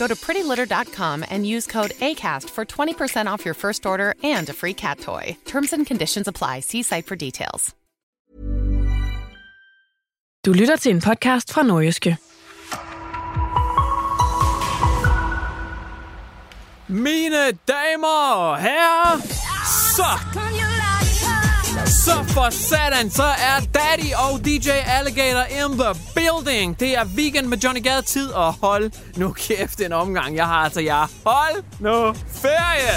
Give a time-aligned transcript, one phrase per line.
[0.00, 4.52] Go to prettylitter.com and use code ACAST for 20% off your first order and a
[4.52, 5.36] free cat toy.
[5.44, 6.60] Terms and conditions apply.
[6.60, 7.74] See site for details.
[10.44, 12.16] Du lytter til en podcast fra Nordjyske.
[16.88, 19.20] Mine damer og herrer,
[19.96, 20.49] så...
[22.10, 26.80] Så for satan, så er Daddy og DJ Alligator in the building.
[26.80, 30.36] Det er weekend med Johnny Gade tid, og hold nu kæft en omgang.
[30.36, 32.92] Jeg har altså, jeg hold nu ferie.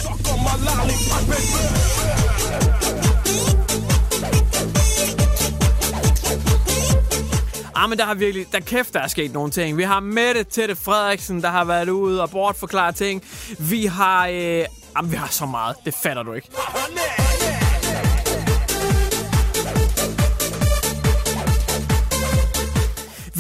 [7.76, 9.78] Ah, men der har virkelig, der kæft, der er sket nogle ting.
[9.78, 13.24] Vi har Mette Tette Frederiksen, der har været ude og bortforklare ting.
[13.60, 14.66] Vi har, øh,
[14.98, 15.76] jamen, vi har så meget.
[15.86, 16.50] Det fatter du ikke.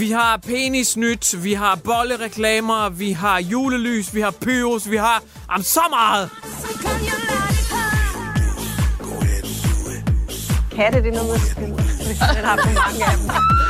[0.03, 5.63] Vi har penisnyt, vi har bollereklamer, vi har julelys, vi har pyros, vi har jamen,
[5.63, 6.29] så meget.
[10.75, 11.41] Katte, det er noget.
[12.35, 13.62] Den har for mange af dem.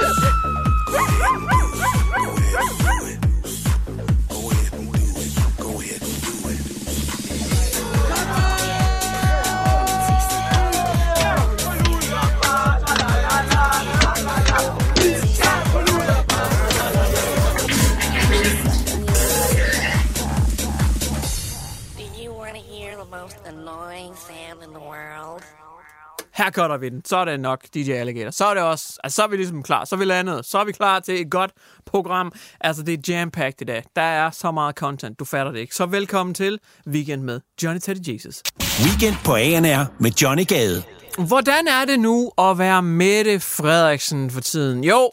[26.44, 27.06] Her cutter vi den.
[27.06, 28.32] Så er det nok DJ Alligator.
[28.32, 29.86] Så er det også, altså så er vi ligesom klar.
[29.86, 30.46] Så er vi landet.
[30.46, 31.52] Så er vi klar til et godt
[31.86, 32.32] program.
[32.62, 33.84] Altså det er jam-packed i dag.
[33.96, 35.76] Der er så meget content, du fatter det ikke.
[35.76, 38.44] Så velkommen til Weekend med Johnny Teddy Jesus.
[38.86, 40.84] Weekend på ANR med Johnny Gade.
[41.28, 44.84] Hvordan er det nu at være Mette Frederiksen for tiden?
[44.84, 45.12] Jo,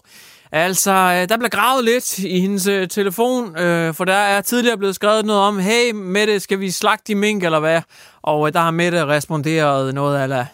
[0.52, 4.78] altså, øh, der bliver gravet lidt i hendes øh, telefon, øh, for der er tidligere
[4.78, 7.82] blevet skrevet noget om, hey Mette, skal vi slagte de mink, eller hvad?
[8.22, 10.46] Og øh, der har Mette responderet noget af.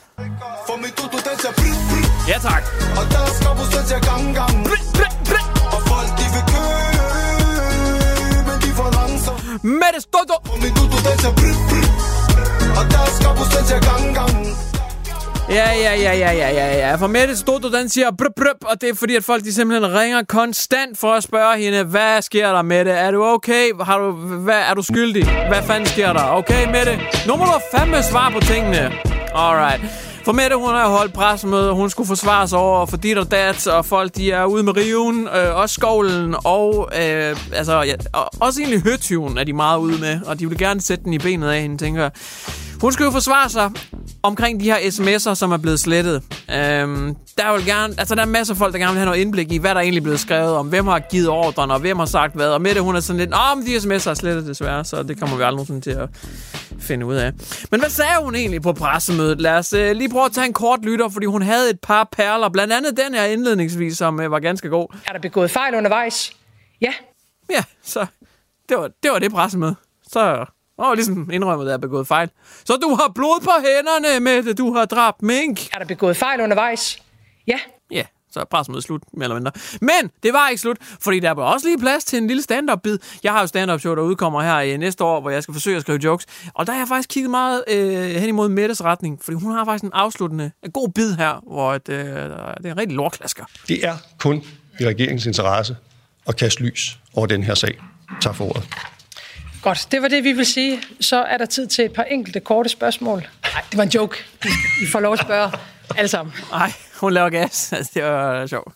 [2.28, 2.62] Ja, tak.
[2.98, 4.56] Og der skal du sætte jer gang, gang.
[5.74, 7.06] Og folk, de vil købe,
[8.46, 9.64] men de får langsomt.
[9.64, 10.36] Mette Stoto!
[10.46, 11.90] For min dudu, den siger bryt, bryt.
[12.78, 14.46] Og der skal du sætte jer gang, gang.
[15.48, 16.94] Ja, ja, ja, ja, ja, ja, ja.
[16.94, 19.94] For Mette Stoto, den siger brøp, brøp, og det er fordi, at folk de simpelthen
[19.94, 22.90] ringer konstant for at spørge hende, hvad sker der, Mette?
[22.90, 23.70] Er du okay?
[23.80, 24.10] Har du,
[24.46, 25.24] hvad, er du skyldig?
[25.48, 26.24] Hvad fanden sker der?
[26.30, 27.00] Okay, Mette?
[27.26, 28.92] Nu må du fandme svare på tingene.
[29.34, 30.05] Alright.
[30.26, 33.66] For Mette, hun har holdt pressemøde, hun skulle forsvare sig over for dit og dat,
[33.66, 38.30] og folk, de er ude med riven, øh, også skovlen, og øh, altså, ja, og,
[38.40, 41.18] også egentlig høtyven er de meget ude med, og de vil gerne sætte den i
[41.18, 42.10] benet af hende, tænker jeg.
[42.80, 43.70] Hun skal jo forsvare sig
[44.22, 46.14] omkring de her sms'er, som er blevet slettet.
[46.50, 49.06] Øhm, der er jo gerne, altså der er masser af folk, der gerne vil have
[49.06, 51.80] noget indblik i, hvad der egentlig er blevet skrevet om, hvem har givet ordren, og
[51.80, 52.48] hvem har sagt hvad.
[52.48, 55.20] Og Mette, hun er sådan lidt, åh, men de sms'er er slettet desværre, så det
[55.20, 56.08] kommer vi aldrig nogensinde til at
[56.80, 57.32] finde ud af.
[57.70, 59.40] Men hvad sagde hun egentlig på pressemødet?
[59.40, 62.08] Lad os øh, lige prøve at tage en kort lytter, fordi hun havde et par
[62.12, 64.94] perler, blandt andet den her indledningsvis, som øh, var ganske god.
[65.06, 66.32] Er der begået fejl undervejs?
[66.80, 66.92] Ja.
[67.50, 68.06] Ja, så
[68.68, 69.74] det var det, var det pressemøde.
[70.12, 70.46] Så
[70.78, 72.30] og ligesom indrømmet, at jeg har begået fejl.
[72.64, 74.54] Så du har blod på hænderne, Mette.
[74.54, 75.74] Du har dræbt mink.
[75.74, 76.98] Er der begået fejl undervejs?
[77.46, 77.58] Ja.
[77.90, 79.52] Ja, så er pressemødet slut, mere eller mindre.
[79.80, 82.98] Men det var ikke slut, fordi der var også lige plads til en lille stand-up-bid.
[83.22, 85.76] Jeg har jo stand-up show, der udkommer her i næste år, hvor jeg skal forsøge
[85.76, 86.26] at skrive jokes.
[86.54, 89.64] Og der har jeg faktisk kigget meget øh, hen imod Mettes retning, fordi hun har
[89.64, 92.06] faktisk en afsluttende, en god bid her, hvor et, øh, det
[92.64, 93.44] er en rigtig lorklasker.
[93.68, 94.42] Det er kun
[94.80, 95.76] i regeringens interesse
[96.26, 97.78] at kaste lys over den her sag.
[98.20, 98.68] Tak for ordet.
[99.66, 100.82] Godt, det var det, vi vil sige.
[101.00, 103.18] Så er der tid til et par enkelte korte spørgsmål.
[103.42, 104.16] Nej, det var en joke.
[104.82, 105.50] I får lov at spørge
[105.96, 106.34] alle sammen.
[106.50, 107.72] Nej, hun laver gas.
[107.76, 108.74] Altså, det var sjovt.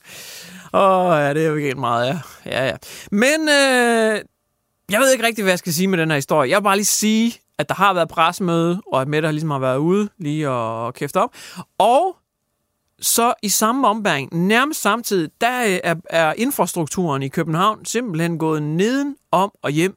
[0.72, 2.18] Åh, oh, ja, det er jo ikke meget, ja.
[2.46, 2.76] ja, ja.
[3.10, 4.20] Men øh,
[4.90, 6.50] jeg ved ikke rigtig, hvad jeg skal sige med den her historie.
[6.50, 9.58] Jeg vil bare lige sige, at der har været pressemøde, og at Mette ligesom har
[9.58, 11.30] været ude lige og kæfte op.
[11.78, 12.16] Og
[13.00, 18.62] så i samme ombæring, nærmest samtidig, der øh, er, er infrastrukturen i København simpelthen gået
[18.62, 19.96] neden om og hjem.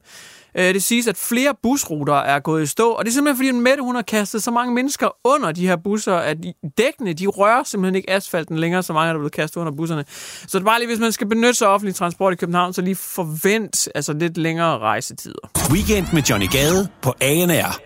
[0.57, 3.49] Øh, Det siges, at flere busruter er gået i stå, og det er simpelthen fordi,
[3.49, 7.13] at Mette hun har kastet så mange mennesker under de her busser, at de- dækkene
[7.13, 10.05] de rører simpelthen ikke asfalten længere, så mange er der blevet kastet under busserne.
[10.47, 12.73] Så det er bare lige, hvis man skal benytte sig af offentlig transport i København,
[12.73, 15.69] så lige forvent altså lidt længere rejsetider.
[15.71, 17.79] Weekend med Johnny Gade på ANR.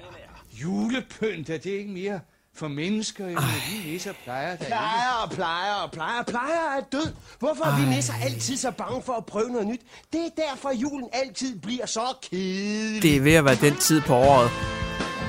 [0.63, 2.19] Julepynt, er det ikke mere
[2.57, 6.23] for mennesker, end vi nisser plejer der Plejer og plejer og plejer.
[6.23, 7.13] Plejer er død.
[7.39, 9.81] Hvorfor er vi nisser altid så bange for at prøve noget nyt?
[10.13, 12.01] Det er derfor, julen altid bliver så
[12.31, 13.01] kedelig.
[13.03, 14.49] Det er ved at være den tid på året.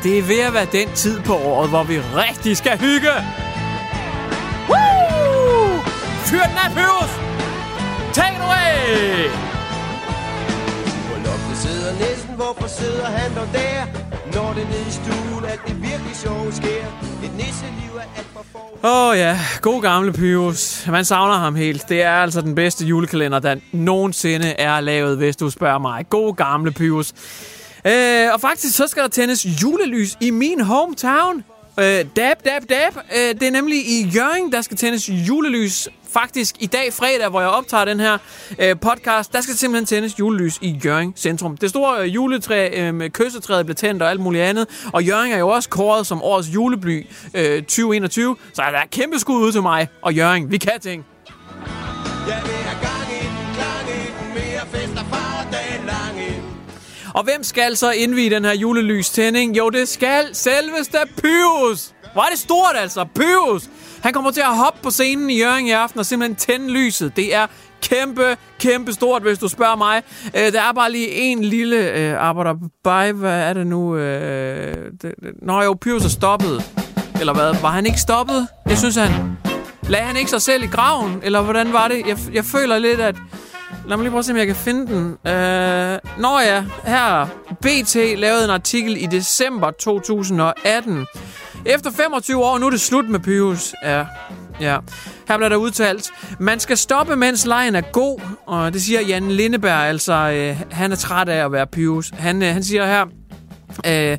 [0.03, 3.13] Det er ved at være den tid på året, hvor vi rigtig skal hygge.
[4.71, 5.83] Woo!
[6.29, 7.13] Fyr den af, Pyrus!
[8.15, 9.31] Take it away!
[11.25, 14.08] Loftet sidder næsten, hvorfor sidder han dog der?
[14.39, 16.85] Når det er nede i stuen, at det virkelig sjovt sker.
[17.25, 18.59] Et nisseliv er alt for få.
[18.85, 20.87] Åh oh, ja, god gamle Pyrus.
[20.91, 21.89] Man savner ham helt.
[21.89, 26.09] Det er altså den bedste julekalender, der nogensinde er lavet, hvis du spørger mig.
[26.11, 27.13] God gamle Pyrus.
[27.85, 31.45] Øh, og faktisk så skal der tændes julelys i min hometown.
[31.79, 32.93] Øh, dab, dab, dab.
[33.17, 35.89] Øh, det er nemlig i Jørgen, der skal tændes julelys.
[36.13, 38.19] Faktisk i dag fredag, hvor jeg optager den her
[38.59, 41.57] øh, podcast, der skal simpelthen tændes julelys i Jørgen Centrum.
[41.57, 44.89] Det store øh, juletræ øh, med kyssetræet blev tændt og alt muligt andet.
[44.93, 48.37] Og Jørgen er jo også kåret som årets juleby øh, 2021.
[48.53, 50.51] Så der er kæmpe skud ud til mig og Jørgen.
[50.51, 51.07] Vi kan ting.
[52.29, 52.58] Jeg yeah,
[57.19, 59.57] Og hvem skal så indvige den her julelys tænding?
[59.57, 61.93] Jo, det skal selveste Pyrus!
[62.13, 63.69] Hvor er det stort altså, Pyrus!
[64.03, 67.17] Han kommer til at hoppe på scenen i Jørgen i aften og simpelthen tænde lyset.
[67.17, 67.47] Det er
[67.83, 70.03] kæmpe, kæmpe stort, hvis du spørger mig.
[70.37, 72.55] Øh, der er bare lige en lille øh, arbejder
[72.85, 73.19] by.
[73.19, 73.97] Hvad er det nu?
[73.97, 75.33] Øh, det, det.
[75.43, 76.65] Nå jo, Pyrus er stoppet.
[77.21, 77.55] Eller hvad?
[77.63, 78.49] Var han ikke stoppet?
[78.69, 79.39] Jeg synes, han...
[79.89, 81.21] Lagde han ikke sig selv i graven?
[81.23, 82.03] Eller hvordan var det?
[82.07, 83.17] Jeg, jeg føler lidt, at...
[83.87, 85.33] Lad mig lige prøve at se, om jeg kan finde den.
[85.33, 87.27] Øh, nå ja, her.
[87.61, 91.07] BT lavede en artikel i december 2018.
[91.67, 93.75] Efter 25 år, nu er det slut med Pyrus.
[93.83, 94.07] Ja,
[94.61, 94.79] ja.
[95.29, 98.21] Her bliver der udtalt, man skal stoppe, mens lejen er god.
[98.47, 102.11] Og det siger Jan Lindeberg, altså øh, han er træt af at være Pyrus.
[102.19, 103.07] Han, øh, han siger her,
[103.87, 104.19] øh,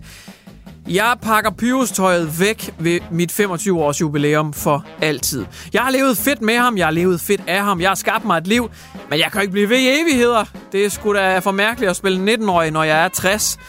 [0.90, 5.46] jeg pakker pyrustøjet væk ved mit 25-års jubilæum for altid.
[5.74, 8.26] Jeg har levet fedt med ham, jeg har levet fedt af ham, jeg har skabt
[8.26, 8.70] mig et liv,
[9.10, 10.46] men jeg kan ikke blive ved i evigheder.
[10.72, 13.60] Det er sgu da for mærkeligt at spille 19-årig, når jeg er 60.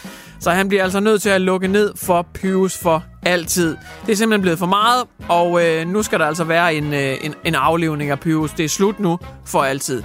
[0.41, 3.77] Så han bliver altså nødt til at lukke ned for Pyrus for altid.
[4.07, 7.17] Det er simpelthen blevet for meget, og øh, nu skal der altså være en, øh,
[7.23, 8.51] en, en aflevning af Pyrus.
[8.53, 10.03] Det er slut nu for altid.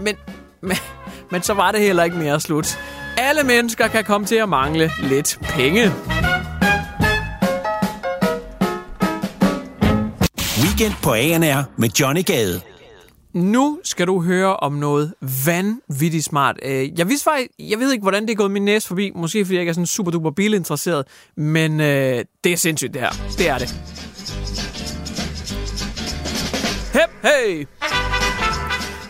[0.00, 0.16] Men,
[0.60, 0.76] men,
[1.30, 2.78] men så var det heller ikke mere slut.
[3.20, 5.82] Alle mennesker kan komme til at mangle lidt penge.
[10.62, 12.60] Weekend på ANR med Johnny Gade.
[13.32, 15.14] Nu skal du høre om noget
[15.46, 16.56] vanvittigt smart.
[16.62, 19.10] Øh, Jeg, vidste faktisk, jeg ved ikke, hvordan det er gået min næse forbi.
[19.14, 21.04] Måske fordi jeg ikke er sådan super duper bilinteresseret.
[21.36, 23.10] Men øh, det er sindssygt, det her.
[23.38, 23.68] Det er det.
[26.92, 27.66] Hep, hey!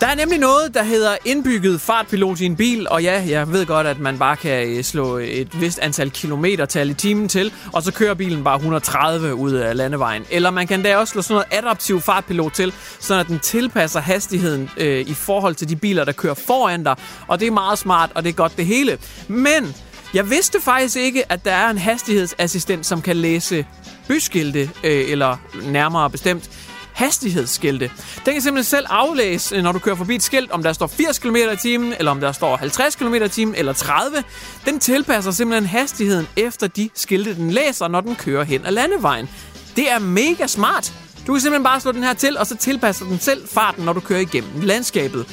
[0.09, 3.67] Der er nemlig noget, der hedder indbygget fartpilot i en bil, og ja, jeg ved
[3.67, 7.83] godt, at man bare kan øh, slå et vist antal kilometertal i timen til, og
[7.83, 10.25] så kører bilen bare 130 ud af landevejen.
[10.31, 14.71] Eller man kan da også slå sådan noget adaptiv fartpilot til, så den tilpasser hastigheden
[14.77, 18.11] øh, i forhold til de biler, der kører foran dig, og det er meget smart,
[18.15, 18.99] og det er godt det hele.
[19.29, 19.75] Men
[20.15, 23.67] jeg vidste faktisk ikke, at der er en hastighedsassistent, som kan læse
[24.09, 26.51] byskilte, øh, eller nærmere bestemt
[26.99, 27.91] hastighedsskilte.
[28.25, 30.87] Den kan simpelthen selv aflæse, øh, når du kører forbi et skilt, om der står
[30.87, 34.25] 80 km i timen, eller om der står 50 km i timen, eller 30.
[34.67, 39.29] Den tilpasser simpelthen hastigheden efter de skilte, den læser, når den kører hen ad landevejen.
[39.77, 40.93] Det er mega smart.
[41.27, 43.93] Du kan simpelthen bare slå den her til, og så tilpasser den selv farten, når
[43.93, 45.27] du kører igennem landskabet.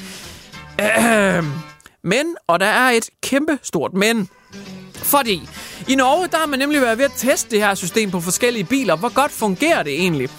[0.78, 1.52] Ahem.
[2.04, 4.30] Men, og der er et kæmpe stort men.
[4.94, 5.50] Fordi
[5.88, 8.64] i Norge, der har man nemlig været ved at teste det her system på forskellige
[8.64, 8.96] biler.
[8.96, 10.30] Hvor godt fungerer det egentlig?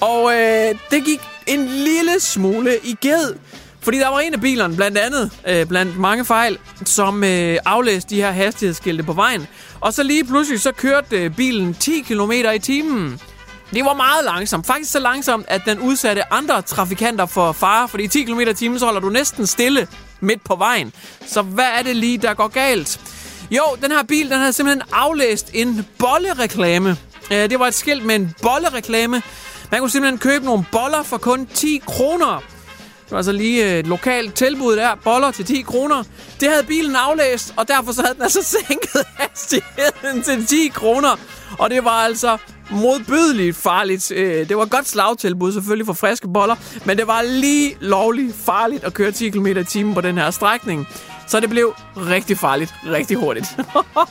[0.00, 3.34] Og øh, det gik en lille smule i ged.
[3.82, 8.10] Fordi der var en af bilerne, blandt andet, øh, blandt mange fejl, som øh, aflæste
[8.10, 9.46] de her hastighedsskilte på vejen.
[9.80, 13.20] Og så lige pludselig, så kørte øh, bilen 10 km i timen.
[13.74, 14.66] Det var meget langsomt.
[14.66, 17.88] Faktisk så langsomt, at den udsatte andre trafikanter for fare.
[17.88, 19.88] Fordi 10 km i timen, så holder du næsten stille
[20.20, 20.92] midt på vejen.
[21.26, 23.00] Så hvad er det lige, der går galt?
[23.50, 26.96] Jo, den her bil, den havde simpelthen aflæst en bollereklame.
[27.32, 29.22] Øh, Det var et skilt med en bollereklame.
[29.70, 32.42] Man kunne simpelthen købe nogle boller for kun 10 kroner.
[33.04, 34.94] Det var altså lige øh, et lokalt tilbud der.
[35.04, 36.04] Boller til 10 kroner.
[36.40, 41.16] Det havde bilen aflæst, og derfor så havde den altså sænket hastigheden til 10 kroner.
[41.58, 42.36] Og det var altså
[42.70, 44.12] modbydeligt farligt.
[44.12, 48.36] Øh, det var et godt slagtilbud selvfølgelig for friske boller, men det var lige lovligt
[48.36, 50.88] farligt at køre 10 km i timen på den her strækning.
[51.30, 53.46] Så det blev rigtig farligt, rigtig hurtigt.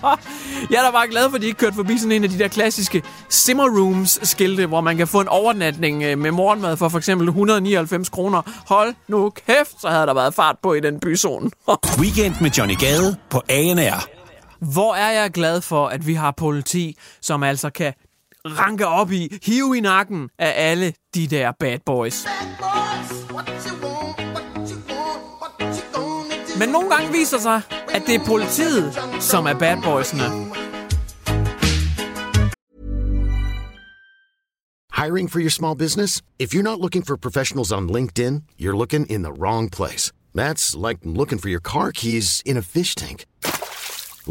[0.72, 2.40] jeg er da bare glad for, at de ikke kørte forbi sådan en af de
[2.40, 6.90] der klassiske Simmer Rooms skilte, hvor man kan få en overnatning øh, med morgenmad for
[6.90, 8.42] for eksempel 199 kroner.
[8.68, 11.52] Hold nu kæft, så havde der været fart på i den byzone.
[12.02, 14.08] Weekend med Johnny Gade på ANR.
[14.74, 17.94] Hvor er jeg glad for, at vi har politi, som altså kan
[18.46, 22.26] ranke op i, hive i nakken af alle de der bad boys.
[26.60, 30.24] Men nogle gange viser sig, at det er politiet, som er bad boysene.
[35.04, 36.22] Hiring for your small business?
[36.40, 40.12] If you're not looking for professionals on LinkedIn, you're looking in the wrong place.
[40.36, 43.26] That's like looking for your car keys in a fish tank.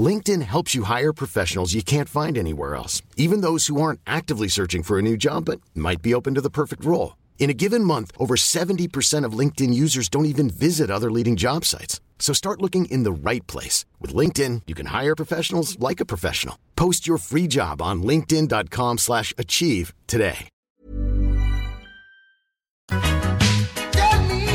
[0.08, 4.48] LinkedIn helps you hire professionals you can't find anywhere else, even those who aren't actively
[4.48, 7.12] searching for a new job but might be open to the perfect role.
[7.38, 11.64] In a given month, over 70% of LinkedIn users don't even visit other leading job
[11.64, 12.00] sites.
[12.18, 13.86] So start looking in the right place.
[14.00, 16.58] With LinkedIn, you can hire professionals like a professional.
[16.76, 20.48] Post your free job on linkedin.com slash achieve today.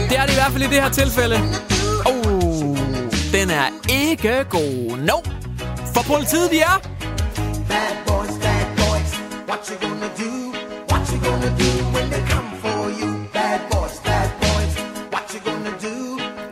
[0.09, 1.35] Det er det i hvert fald i det her tilfælde.
[2.05, 2.77] Oh,
[3.31, 4.97] den er ikke god.
[4.97, 5.17] No.
[5.93, 6.77] For politiet, de er...
[7.67, 9.11] Bad boys, bad boys,
[9.47, 10.51] what you gonna do?
[10.91, 12.72] What you gonna do when they come for
[15.13, 15.95] what you gonna do?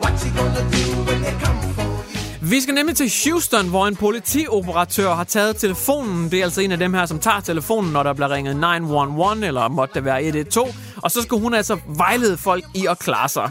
[0.01, 2.49] What you gonna do when they come for you?
[2.49, 6.31] Vi skal nemlig til Houston, hvor en politioperatør har taget telefonen.
[6.31, 9.47] Det er altså en af dem her, som tager telefonen, når der bliver ringet 911,
[9.47, 10.73] eller måtte det være 112.
[11.01, 13.49] Og så skal hun altså vejlede folk i at klare sig.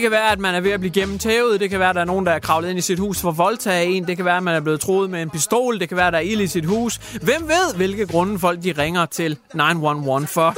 [0.00, 1.60] Det kan være, at man er ved at blive gennemtævet.
[1.60, 3.30] Det kan være, at der er nogen, der er kravlet ind i sit hus for
[3.30, 4.06] voldtage en.
[4.06, 5.80] Det kan være, at man er blevet troet med en pistol.
[5.80, 6.96] Det kan være, at der er ild i sit hus.
[6.96, 10.54] Hvem ved, hvilke grunde folk de ringer til 911 for?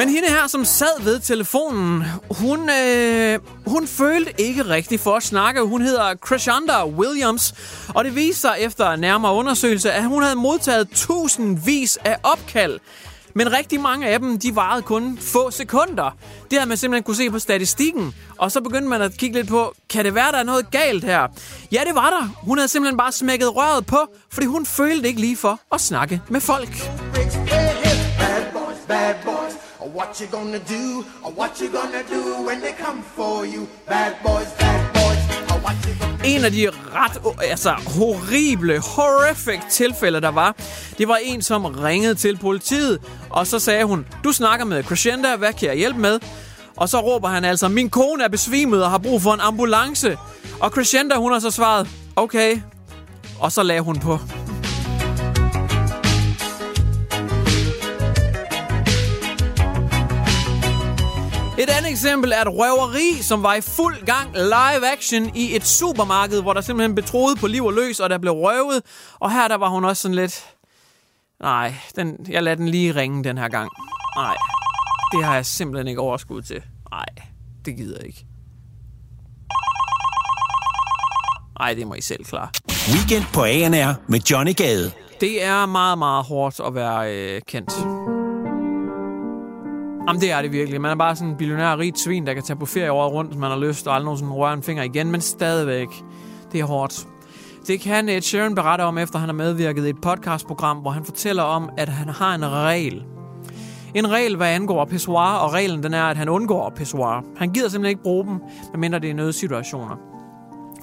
[0.00, 5.22] Men hende her, som sad ved telefonen, hun, øh, hun følte ikke rigtigt for at
[5.22, 5.62] snakke.
[5.62, 7.54] Hun hedder Krishanda Williams,
[7.94, 12.78] og det viste sig efter nærmere undersøgelse, at hun havde modtaget tusindvis af opkald.
[13.34, 16.16] Men rigtig mange af dem, de varede kun få sekunder.
[16.50, 18.14] Det har man simpelthen kunne se på statistikken.
[18.38, 21.04] Og så begyndte man at kigge lidt på, kan det være, der er noget galt
[21.04, 21.28] her?
[21.72, 22.40] Ja, det var der.
[22.42, 23.98] Hun havde simpelthen bare smækket røret på,
[24.32, 26.90] fordi hun følte ikke lige for at snakke med folk.
[28.18, 29.39] Bad boys, bad boys,
[29.94, 31.04] what you gonna do?
[31.24, 33.66] Or what you gonna do when they come for you?
[33.88, 37.18] Bad boys, bad boys, or what you gonna En af de ret
[37.50, 40.56] altså, horrible, horrific tilfælde, der var,
[40.98, 42.98] det var en, som ringede til politiet,
[43.30, 46.20] og så sagde hun, du snakker med Crescenda, hvad kan jeg hjælpe med?
[46.76, 50.18] Og så råber han altså, min kone er besvimet og har brug for en ambulance.
[50.60, 52.56] Og Crescenda, hun har så svaret, okay.
[53.40, 54.18] Og så lagde hun på.
[61.90, 66.42] Andet eksempel er et røveri, som var i fuld gang live action i et supermarked,
[66.42, 68.82] hvor der simpelthen blev troet på liv og løs, og der blev røvet.
[69.20, 70.44] Og her der var hun også sådan lidt...
[71.40, 73.70] Nej, den, jeg lader den lige ringe den her gang.
[74.16, 74.36] Nej,
[75.12, 76.62] det har jeg simpelthen ikke overskud til.
[76.90, 77.06] Nej,
[77.64, 78.26] det gider jeg ikke.
[81.58, 82.48] Nej, det må I selv klare.
[82.94, 84.92] Weekend på ANR med Johnny Gade.
[85.20, 87.99] Det er meget, meget hårdt at være øh, kendt.
[90.10, 90.80] Jamen, det er det virkelig.
[90.80, 93.30] Man er bare sådan en billionær rigt svin, der kan tage på ferie året rundt,
[93.30, 95.88] hvis man har lyst, og aldrig nogensinde røre en finger igen, men stadigvæk.
[96.52, 97.06] Det er hårdt.
[97.66, 101.04] Det kan Ed Sheeran berette om, efter han har medvirket i et podcastprogram, hvor han
[101.04, 103.04] fortæller om, at han har en regel.
[103.94, 107.24] En regel, hvad angår pissoir, og reglen den er, at han undgår pissoir.
[107.36, 108.40] Han gider simpelthen ikke bruge dem,
[108.72, 109.96] medmindre det er nødsituationer.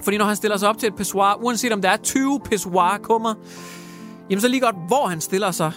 [0.02, 3.34] Fordi når han stiller sig op til et pissoir, uanset om der er 20 pissoir-kummer,
[4.30, 5.72] jamen så lige godt, hvor han stiller sig,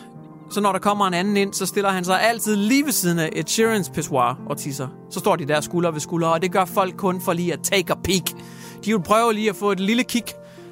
[0.52, 3.20] så når der kommer en anden ind, så stiller han sig altid lige ved siden
[3.20, 4.88] af Ed Sheeran's pissoir og tisser.
[5.10, 7.60] Så står de der skulder ved skulder, og det gør folk kun for lige at
[7.64, 8.24] take a peek.
[8.86, 10.24] De vil prøve lige at få et lille kig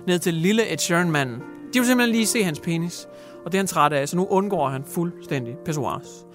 [0.08, 1.36] ned til lille Ed Sheeran-manden.
[1.74, 3.08] De vil simpelthen lige se hans penis,
[3.46, 6.26] og det er han træt af, så nu undgår han fuldstændig pissoirs.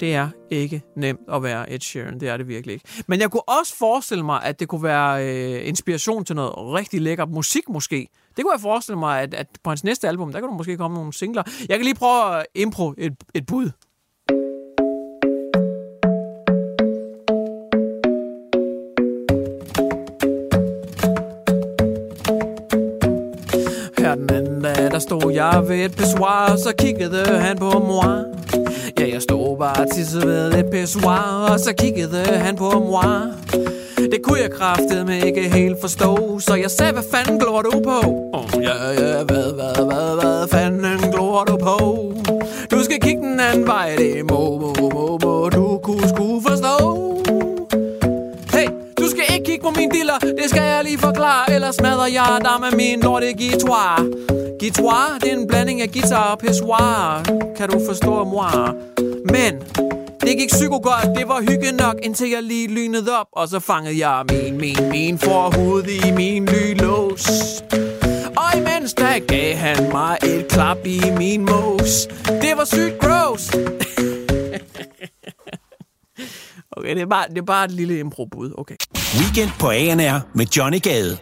[0.00, 2.88] Det er ikke nemt at være Ed Sheeran, det er det virkelig ikke.
[3.06, 7.00] Men jeg kunne også forestille mig, at det kunne være øh, inspiration til noget rigtig
[7.00, 8.08] lækker musik måske.
[8.36, 10.76] Det kunne jeg forestille mig, at, at på hans næste album, der kan du måske
[10.76, 11.42] komme nogle singler.
[11.68, 13.70] Jeg kan lige prøve at impro et, et bud.
[23.98, 27.70] Her den anden dag, der stod jeg ved et pissoir, og så kiggede han på
[27.78, 28.24] mig.
[28.98, 33.34] Ja, jeg stod bare og tissede ved et pissoir, og så kiggede han på mig.
[34.10, 37.98] Det kunne jeg kraftedeme ikke helt forstå, så jeg sagde, hvad fanden glor du på?
[38.32, 41.76] Oh, ja, ja, hvad, hvad, hvad, hvad fanden glor du på?
[42.70, 46.76] Du skal kigge den anden vej, det må, må, må, må du kunne skulle forstå.
[48.52, 52.06] Hey, du skal ikke kigge på min diller, det skal jeg lige forklare, ellers smadrer
[52.06, 54.06] jeg dig med min lorte guitar.
[54.60, 57.22] Guitar, det er en blanding af guitar og pissoir.
[57.56, 58.72] Kan du forstå moi?
[59.24, 59.52] Men
[60.30, 63.60] det gik psyko godt, det var hygge nok, indtil jeg lige lynede op, og så
[63.60, 67.28] fangede jeg min, min, min forhud i min lynlås.
[68.36, 72.06] Og imens da gav han mig et klap i min mos.
[72.26, 73.48] Det var sygt gross.
[76.76, 78.76] okay, det er, bare, det er bare et lille improbud, okay.
[79.20, 81.18] Weekend på ANR med Johnny Gade.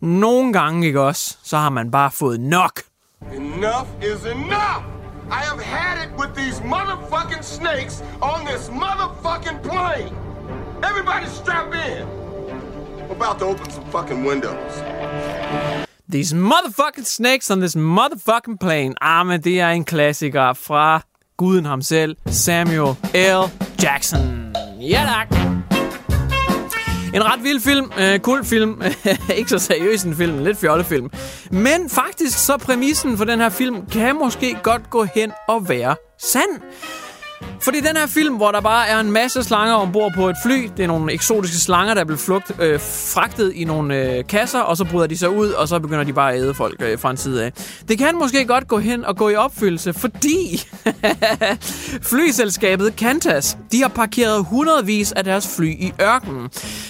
[0.00, 2.80] Nogle gange, ikke også, så har man bare fået nok.
[3.36, 4.93] Enough is enough!
[5.30, 10.14] I have had it with these motherfucking snakes on this motherfucking plane!
[10.82, 12.06] Everybody strap in!
[13.02, 14.72] I'm about to open some fucking windows.
[16.08, 18.94] These motherfucking snakes on this motherfucking plane.
[19.00, 21.00] Ah, men det er en klassiker fra
[21.36, 23.50] guden ham selv, Samuel L.
[23.82, 24.54] Jackson.
[24.80, 25.63] Ja, tak.
[27.14, 28.82] En ret vild film, øh, cool film,
[29.38, 31.10] ikke så seriøs en film, lidt fjollefilm.
[31.50, 35.96] Men faktisk så præmissen for den her film kan måske godt gå hen og være
[36.18, 36.60] sand.
[37.64, 40.70] Fordi den her film, hvor der bare er en masse slanger ombord på et fly,
[40.76, 44.76] det er nogle eksotiske slanger, der bliver flugt, øh, fragtet i nogle øh, kasser, og
[44.76, 47.10] så bryder de sig ud, og så begynder de bare at æde folk øh, fra
[47.10, 47.52] en side af.
[47.88, 50.66] Det kan måske godt gå hen og gå i opfyldelse, fordi
[52.12, 56.48] flyselskabet Qantas, de har parkeret hundredvis af deres fly i ørkenen.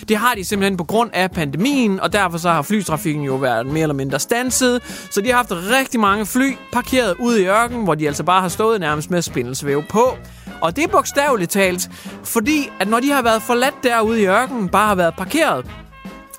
[0.08, 3.66] Det har de simpelthen på grund af pandemien, og derfor så har flytrafikken jo været
[3.66, 7.84] mere eller mindre stanset, så de har haft rigtig mange fly parkeret ude i ørkenen,
[7.84, 10.16] hvor de altså bare har stået nærmest med spindelsvæv på.
[10.60, 11.90] Og det er bogstaveligt talt,
[12.24, 15.66] fordi at når de har været forladt derude i ørkenen, bare har været parkeret,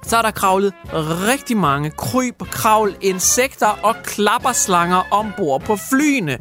[0.04, 0.74] så er der kravlet
[1.28, 6.38] rigtig mange kryb, kravl, insekter og klapperslanger ombord på flyene.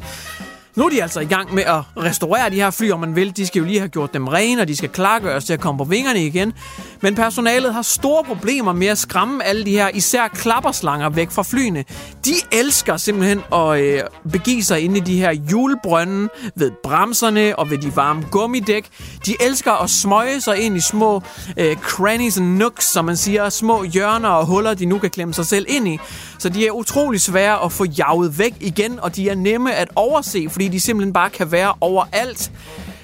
[0.75, 3.37] Nu er de altså i gang med at restaurere de her fly, om man vil.
[3.37, 5.77] De skal jo lige have gjort dem rene, og de skal klargøres til at komme
[5.77, 6.53] på vingerne igen.
[7.01, 11.43] Men personalet har store problemer med at skræmme alle de her, især klapperslanger, væk fra
[11.43, 11.83] flyene.
[12.25, 17.69] De elsker simpelthen at øh, begive sig ind i de her julebrønde ved bremserne og
[17.69, 18.85] ved de varme gummidæk.
[19.25, 21.21] De elsker at smøge sig ind i små
[21.57, 25.33] øh, crannies and nooks, som man siger, små hjørner og huller, de nu kan klemme
[25.33, 25.99] sig selv ind i.
[26.39, 29.89] Så de er utrolig svære at få jaget væk igen, og de er nemme at
[29.95, 32.51] overse, fordi de simpelthen bare kan være overalt.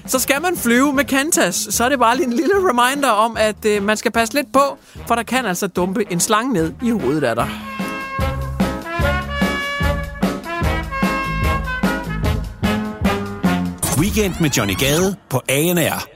[0.06, 3.36] Så skal man flyve med Qantas, så er det bare lige en lille reminder om,
[3.36, 6.72] at øh, man skal passe lidt på, for der kan altså dumpe en slange ned
[6.82, 7.48] i hovedet af dig.
[13.98, 16.06] Weekend med Johnny Gade på ANR.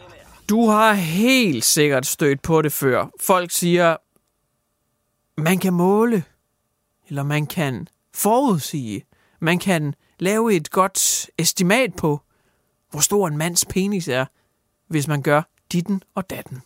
[0.49, 3.07] Du har helt sikkert stødt på det før.
[3.21, 3.97] Folk siger,
[5.41, 6.25] man kan måle,
[7.09, 9.05] eller man kan forudsige,
[9.41, 12.21] man kan lave et godt estimat på,
[12.91, 14.25] hvor stor en mands penis er,
[14.89, 15.43] hvis man gør
[15.73, 16.63] ditten og datten.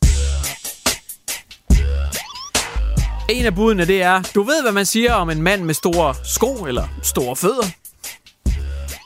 [3.31, 6.15] En af budene, det er, du ved, hvad man siger om en mand med store
[6.25, 7.80] sko eller store fødder.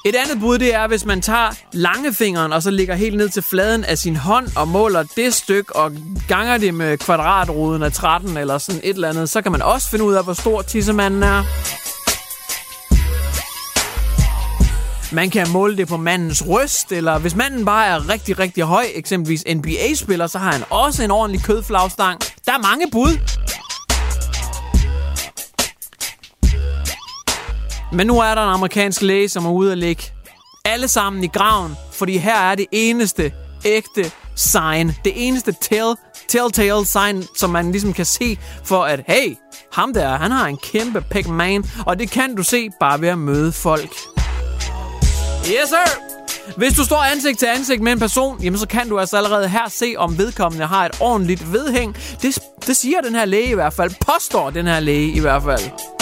[0.07, 3.43] Et andet bud, det er, hvis man tager langefingeren og så ligger helt ned til
[3.43, 5.93] fladen af sin hånd og måler det stykke og
[6.29, 9.91] ganger det med kvadratroden af 13 eller sådan et eller andet, så kan man også
[9.91, 11.45] finde ud af, hvor stor tissemanden er.
[15.15, 18.85] Man kan måle det på mandens røst, eller hvis manden bare er rigtig, rigtig høj,
[18.95, 22.21] eksempelvis NBA-spiller, så har han også en ordentlig kødflagstang.
[22.47, 23.19] Der er mange bud.
[27.95, 30.03] Men nu er der en amerikansk læge, som er ude at lægge
[30.65, 33.33] alle sammen i graven, fordi her er det eneste
[33.65, 35.95] ægte sign, det eneste tell,
[36.29, 39.37] telltale sign, som man ligesom kan se for at, hey,
[39.73, 43.09] ham der, han har en kæmpe pig man, og det kan du se bare ved
[43.09, 43.95] at møde folk.
[45.41, 46.15] Yes, sir!
[46.57, 49.49] Hvis du står ansigt til ansigt med en person, jamen så kan du altså allerede
[49.49, 51.97] her se, om vedkommende har et ordentligt vedhæng.
[52.23, 53.91] Det, det siger den her læge i hvert fald.
[54.01, 55.94] Påstår den her læge i hvert fald.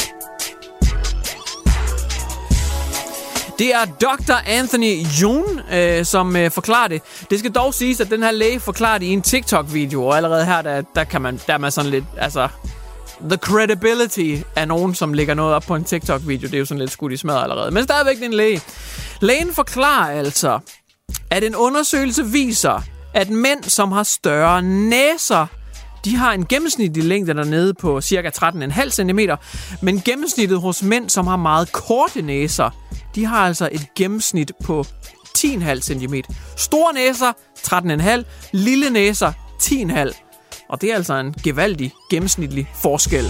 [3.63, 4.35] Det er Dr.
[4.47, 7.03] Anthony June, øh, som øh, forklarer det.
[7.31, 10.45] Det skal dog siges, at den her læge forklarer det i en TikTok-video, og allerede
[10.45, 12.49] her, der, der, kan man, der er man sådan lidt, altså...
[13.29, 16.79] The credibility af nogen, som lægger noget op på en TikTok-video, det er jo sådan
[16.79, 17.71] lidt skudt i smadret allerede.
[17.71, 18.61] Men stadigvæk en læge.
[19.21, 20.59] Lægen forklarer altså,
[21.31, 22.83] at en undersøgelse viser,
[23.15, 25.47] at mænd, som har større næser,
[26.05, 29.19] de har en gennemsnitlig længde dernede på cirka 13,5 cm,
[29.83, 32.71] men gennemsnittet hos mænd, som har meget korte næser,
[33.15, 34.85] de har altså et gennemsnit på
[35.39, 36.15] 10,5 cm.
[36.57, 38.49] Store næser, 13,5.
[38.53, 40.67] Lille næser, 10,5.
[40.69, 43.25] Og det er altså en gevaldig gennemsnitlig forskel.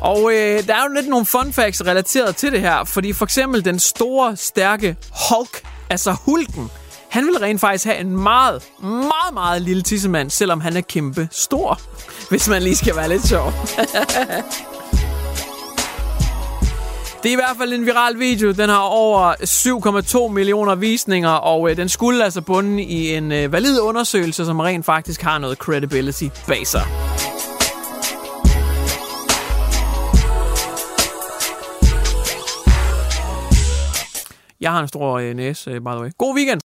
[0.00, 3.24] Og øh, der er jo lidt nogle fun facts relateret til det her, fordi for
[3.24, 4.96] eksempel den store, stærke
[5.28, 6.70] Hulk, altså Hulken,
[7.10, 11.28] han vil rent faktisk have en meget, meget, meget lille tissemand, selvom han er kæmpe
[11.30, 11.80] stor.
[12.28, 13.52] Hvis man lige skal være lidt sjov.
[17.22, 18.52] Det er i hvert fald en viral video.
[18.52, 19.34] Den har over
[20.28, 24.60] 7,2 millioner visninger, og øh, den skulle altså bunde i en øh, valid undersøgelse, som
[24.60, 26.82] rent faktisk har noget credibility bag sig.
[34.64, 36.10] Jeg har en stor øh, næse, øh, by the way.
[36.18, 36.60] God weekend!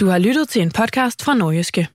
[0.00, 1.88] Du har lyttet til en podcast fra Nordjyske.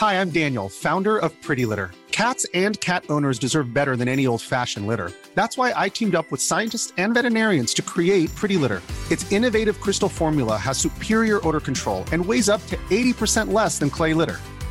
[0.00, 1.88] Hi, I'm Daniel, founder of Pretty Litter.
[2.12, 5.08] Cats and cat owners deserve better than any old fashioned litter.
[5.34, 8.80] That's why I teamed up with scientists and veterinarians to create Pretty Litter.
[9.10, 13.90] Its innovative crystal formula has superior odor control and weighs up to 80% less than
[13.90, 14.38] clay litter.